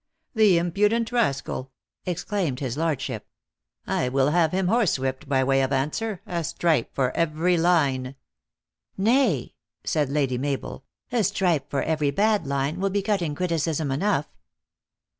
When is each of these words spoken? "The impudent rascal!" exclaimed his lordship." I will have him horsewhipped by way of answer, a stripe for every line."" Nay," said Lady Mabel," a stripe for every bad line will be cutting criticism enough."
"The 0.33 0.57
impudent 0.57 1.11
rascal!" 1.11 1.69
exclaimed 2.07 2.59
his 2.59 2.75
lordship." 2.75 3.27
I 3.85 4.09
will 4.09 4.31
have 4.31 4.51
him 4.51 4.65
horsewhipped 4.67 5.29
by 5.29 5.43
way 5.43 5.61
of 5.61 5.71
answer, 5.71 6.23
a 6.25 6.43
stripe 6.43 6.89
for 6.91 7.15
every 7.15 7.55
line."" 7.55 8.15
Nay," 8.97 9.53
said 9.83 10.09
Lady 10.09 10.39
Mabel," 10.39 10.85
a 11.11 11.23
stripe 11.23 11.69
for 11.69 11.83
every 11.83 12.09
bad 12.09 12.47
line 12.47 12.79
will 12.79 12.89
be 12.89 13.03
cutting 13.03 13.35
criticism 13.35 13.91
enough." 13.91 14.27